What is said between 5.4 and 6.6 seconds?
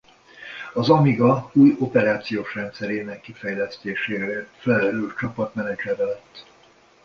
menedzsere lett.